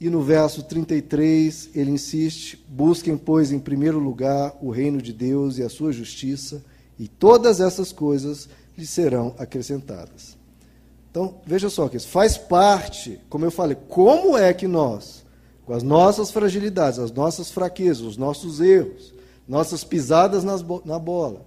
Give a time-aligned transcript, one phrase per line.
[0.00, 5.58] E no verso 33, ele insiste: busquem, pois, em primeiro lugar o reino de Deus
[5.58, 6.62] e a sua justiça,
[6.98, 10.36] e todas essas coisas lhes serão acrescentadas.
[11.10, 15.24] Então, veja só que isso faz parte, como eu falei, como é que nós,
[15.64, 19.12] com as nossas fragilidades, as nossas fraquezas, os nossos erros,
[19.48, 21.44] nossas pisadas nas, na bola,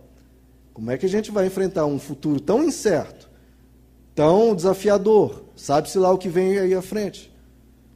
[0.74, 3.30] como é que a gente vai enfrentar um futuro tão incerto,
[4.14, 5.44] tão desafiador?
[5.56, 7.31] Sabe-se lá o que vem aí à frente.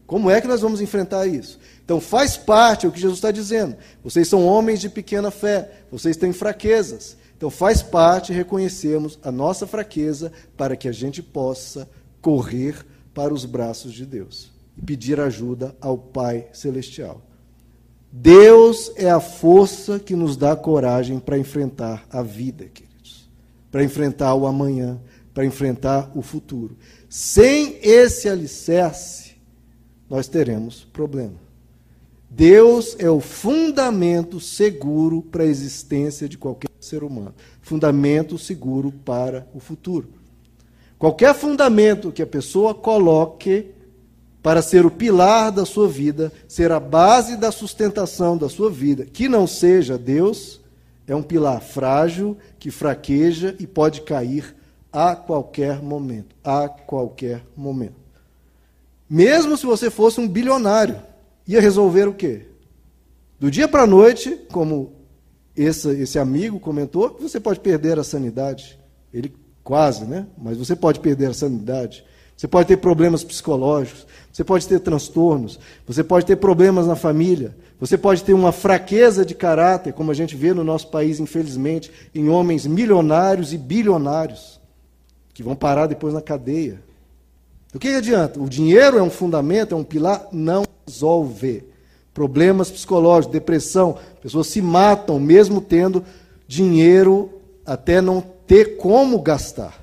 [0.06, 1.60] Como é que nós vamos enfrentar isso?
[1.84, 3.76] Então, faz parte o que Jesus está dizendo.
[4.04, 7.18] Vocês são homens de pequena fé, vocês têm fraquezas.
[7.38, 11.90] Então, faz parte reconhecermos a nossa fraqueza para que a gente possa
[12.22, 17.22] correr para os braços de Deus e pedir ajuda ao Pai Celestial.
[18.12, 23.30] Deus é a força que nos dá coragem para enfrentar a vida, queridos,
[23.70, 25.02] para enfrentar o amanhã,
[25.34, 26.78] para enfrentar o futuro.
[27.10, 29.35] Sem esse alicerce,
[30.10, 31.46] nós teremos problema.
[32.30, 37.34] Deus é o fundamento seguro para a existência de qualquer ser humano.
[37.62, 40.10] Fundamento seguro para o futuro.
[40.98, 43.72] Qualquer fundamento que a pessoa coloque
[44.42, 49.06] para ser o pilar da sua vida, ser a base da sustentação da sua vida,
[49.06, 50.62] que não seja Deus,
[51.08, 54.56] é um pilar frágil, que fraqueja e pode cair
[54.92, 56.36] a qualquer momento.
[56.44, 58.05] A qualquer momento.
[59.10, 61.02] Mesmo se você fosse um bilionário,
[61.48, 62.48] ia resolver o quê?
[63.40, 64.94] Do dia para a noite, como
[65.56, 68.80] esse, esse amigo comentou, você pode perder a sanidade.
[69.14, 70.28] Ele quase, né?
[70.38, 72.04] Mas você pode perder a sanidade.
[72.36, 75.58] Você pode ter problemas psicológicos, você pode ter transtornos,
[75.88, 80.14] você pode ter problemas na família, você pode ter uma fraqueza de caráter, como a
[80.14, 84.60] gente vê no nosso país, infelizmente, em homens milionários e bilionários,
[85.34, 86.82] que vão parar depois na cadeia.
[87.76, 88.40] O que adianta?
[88.40, 90.30] O dinheiro é um fundamento, é um pilar?
[90.32, 91.66] Não resolve.
[92.14, 96.02] Problemas psicológicos, depressão, pessoas se matam mesmo tendo
[96.48, 97.30] dinheiro
[97.66, 99.78] até não ter como gastar.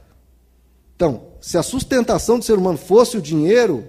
[0.97, 3.85] Então, se a sustentação do ser humano fosse o dinheiro,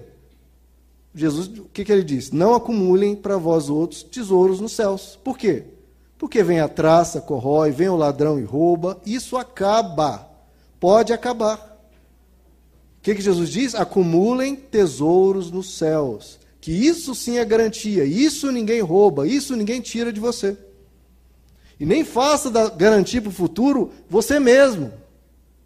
[1.14, 2.36] Jesus, o que, que ele disse?
[2.36, 5.18] Não acumulem para vós outros tesouros nos céus.
[5.24, 5.64] Por quê?
[6.18, 9.00] Porque vem a traça, corrói, vem o ladrão e rouba.
[9.06, 10.28] Isso acaba.
[10.78, 11.73] Pode acabar
[13.04, 13.74] que, que Jesus diz?
[13.74, 16.38] Acumulem tesouros nos céus.
[16.58, 18.02] Que isso sim é garantia.
[18.02, 19.28] Isso ninguém rouba.
[19.28, 20.56] Isso ninguém tira de você.
[21.78, 24.90] E nem faça da garantia para o futuro você mesmo.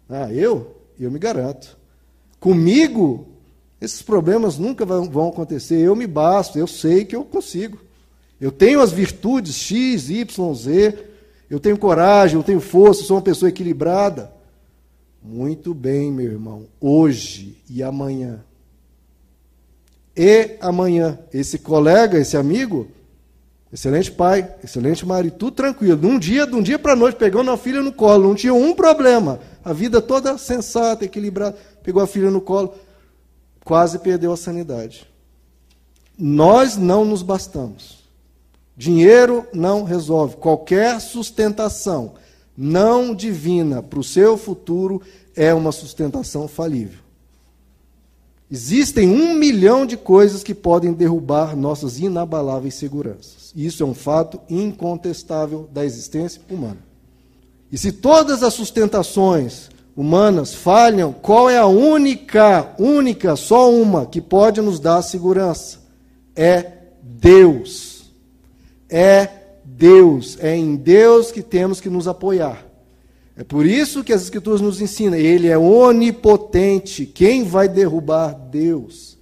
[0.09, 0.75] Ah, eu?
[0.99, 1.77] Eu me garanto.
[2.41, 3.29] Comigo,
[3.79, 5.79] esses problemas nunca vão acontecer.
[5.79, 7.79] Eu me basto, eu sei que eu consigo.
[8.39, 11.05] Eu tenho as virtudes X, Y, Z.
[11.49, 14.38] Eu tenho coragem, eu tenho força, sou uma pessoa equilibrada.
[15.21, 18.43] Muito bem, meu irmão, hoje e amanhã.
[20.15, 22.87] E amanhã, esse colega, esse amigo,
[23.71, 25.97] excelente pai, excelente marido, tudo tranquilo.
[25.97, 28.53] De um dia, de um dia para noite, pegando a filha no colo, não tinha
[28.53, 29.39] um problema.
[29.63, 32.73] A vida toda sensata, equilibrada, pegou a filha no colo,
[33.63, 35.05] quase perdeu a sanidade.
[36.17, 37.99] Nós não nos bastamos.
[38.75, 40.37] Dinheiro não resolve.
[40.37, 42.13] Qualquer sustentação
[42.61, 45.01] não divina para o seu futuro
[45.33, 46.99] é uma sustentação falível.
[48.51, 53.53] Existem um milhão de coisas que podem derrubar nossas inabaláveis seguranças.
[53.55, 56.79] Isso é um fato incontestável da existência humana.
[57.71, 64.19] E se todas as sustentações humanas falham, qual é a única, única, só uma que
[64.19, 65.79] pode nos dar segurança?
[66.35, 68.11] É Deus.
[68.89, 69.38] É
[69.77, 72.65] Deus, é em Deus que temos que nos apoiar.
[73.37, 77.05] É por isso que as Escrituras nos ensinam, Ele é onipotente.
[77.05, 79.17] Quem vai derrubar Deus?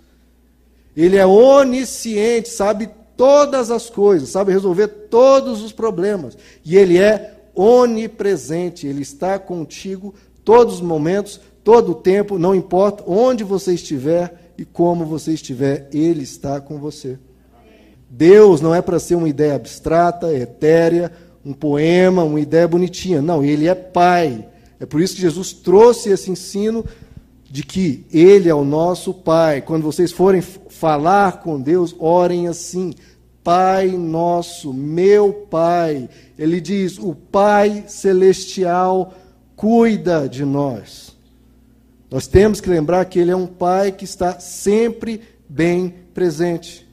[0.95, 6.35] Ele é onisciente, sabe todas as coisas, sabe resolver todos os problemas.
[6.65, 13.03] E Ele é onipresente, Ele está contigo todos os momentos, todo o tempo, não importa
[13.05, 17.19] onde você estiver e como você estiver, Ele está com você.
[18.09, 21.11] Deus não é para ser uma ideia abstrata, etérea,
[21.45, 23.21] um poema, uma ideia bonitinha.
[23.21, 24.47] Não, ele é Pai.
[24.79, 26.85] É por isso que Jesus trouxe esse ensino
[27.49, 29.61] de que Ele é o nosso Pai.
[29.61, 32.93] Quando vocês forem falar com Deus, orem assim:
[33.43, 36.09] Pai nosso, meu Pai.
[36.37, 39.13] Ele diz: o Pai celestial
[39.55, 41.15] cuida de nós.
[42.09, 46.86] Nós temos que lembrar que Ele é um Pai que está sempre bem presente.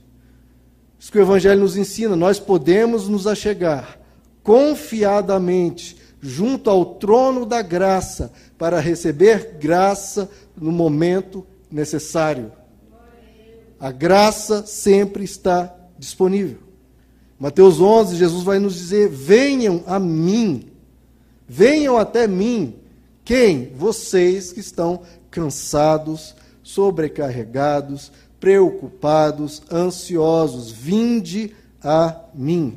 [1.04, 4.00] Isso que o Evangelho nos ensina, nós podemos nos achegar
[4.42, 12.50] confiadamente junto ao trono da graça para receber graça no momento necessário.
[13.78, 16.60] A graça sempre está disponível.
[17.38, 20.70] Mateus 11, Jesus vai nos dizer: venham a mim,
[21.46, 22.76] venham até mim.
[23.22, 23.74] Quem?
[23.76, 28.10] Vocês que estão cansados, sobrecarregados,
[28.44, 30.70] preocupados, ansiosos.
[30.70, 32.76] Vinde a mim.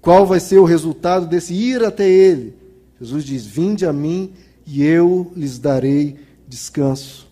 [0.00, 2.54] Qual vai ser o resultado desse ir até Ele?
[2.98, 4.32] Jesus diz: Vinde a mim
[4.66, 6.16] e eu lhes darei
[6.48, 7.28] descanso.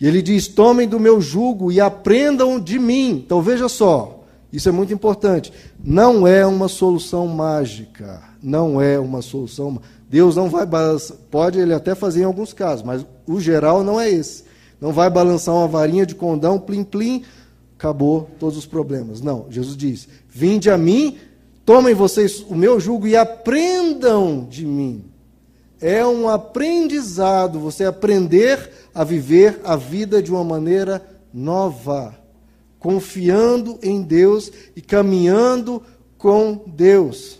[0.00, 3.22] E ele diz: Tomem do meu jugo e aprendam de mim.
[3.24, 5.52] Então veja só, isso é muito importante.
[5.78, 8.20] Não é uma solução mágica.
[8.42, 9.80] Não é uma solução.
[10.10, 10.66] Deus não vai.
[11.30, 14.52] Pode ele até fazer em alguns casos, mas o geral não é esse.
[14.84, 17.24] Não vai balançar uma varinha de condão, plim, plim,
[17.74, 19.22] acabou todos os problemas.
[19.22, 21.16] Não, Jesus diz: Vinde a mim,
[21.64, 25.06] tomem vocês o meu jugo e aprendam de mim.
[25.80, 31.02] É um aprendizado, você aprender a viver a vida de uma maneira
[31.32, 32.14] nova,
[32.78, 35.82] confiando em Deus e caminhando
[36.18, 37.38] com Deus.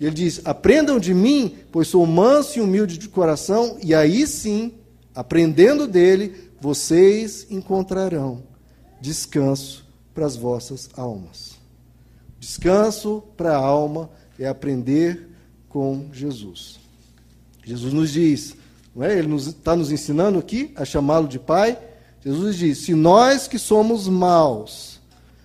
[0.00, 4.72] Ele diz: Aprendam de mim, pois sou manso e humilde de coração, e aí sim,
[5.14, 8.42] aprendendo dele, vocês encontrarão
[9.00, 11.56] descanso para as vossas almas.
[12.40, 15.28] Descanso para a alma é aprender
[15.68, 16.78] com Jesus.
[17.64, 18.56] Jesus nos diz,
[18.94, 19.18] não é?
[19.18, 21.78] ele está nos, nos ensinando aqui a chamá-lo de Pai.
[22.24, 24.98] Jesus diz: se nós que somos maus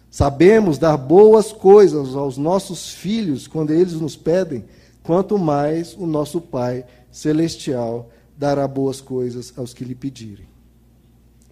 [0.10, 4.64] sabemos dar boas coisas aos nossos filhos quando eles nos pedem,
[5.02, 10.53] quanto mais o nosso Pai celestial dará boas coisas aos que lhe pedirem.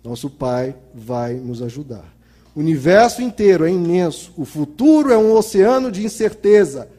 [0.03, 2.15] Nosso Pai vai nos ajudar.
[2.55, 6.89] O universo inteiro é imenso, o futuro é um oceano de incerteza,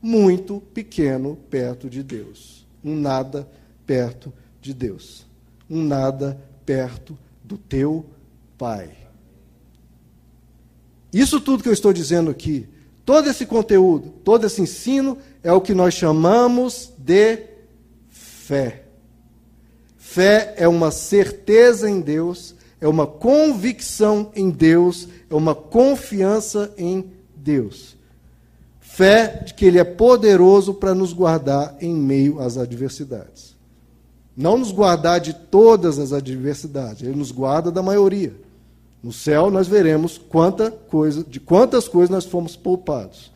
[0.00, 2.66] muito pequeno perto de Deus.
[2.82, 3.48] Um nada
[3.86, 5.26] perto de Deus.
[5.68, 8.06] Um nada perto do teu
[8.56, 8.90] Pai.
[11.12, 12.68] Isso tudo que eu estou dizendo aqui,
[13.04, 17.46] todo esse conteúdo, todo esse ensino, é o que nós chamamos de
[18.08, 18.84] fé.
[20.12, 27.04] Fé é uma certeza em Deus, é uma convicção em Deus, é uma confiança em
[27.36, 27.96] Deus.
[28.80, 33.54] Fé de que Ele é poderoso para nos guardar em meio às adversidades.
[34.36, 38.34] Não nos guardar de todas as adversidades, Ele nos guarda da maioria.
[39.00, 43.30] No céu nós veremos quanta coisa, de quantas coisas nós fomos poupados.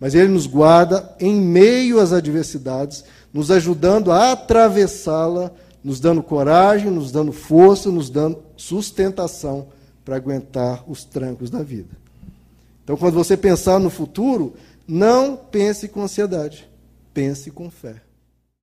[0.00, 3.04] Mas Ele nos guarda em meio às adversidades,
[3.34, 5.52] nos ajudando a atravessá-la
[5.86, 9.68] nos dando coragem, nos dando força, nos dando sustentação
[10.04, 11.96] para aguentar os trancos da vida.
[12.82, 14.54] Então, quando você pensar no futuro,
[14.84, 16.68] não pense com ansiedade,
[17.14, 18.02] pense com fé.